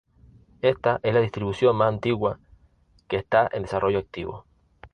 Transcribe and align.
Esta 0.63 0.99
es 1.03 1.13
la 1.13 1.19
distribución 1.19 1.75
más 1.75 1.89
antigua 1.93 2.39
que 3.07 3.17
está 3.17 3.47
en 3.53 3.61
desarrollo 3.61 3.99
activo. 3.99 4.47